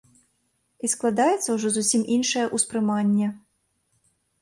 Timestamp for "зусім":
1.77-2.01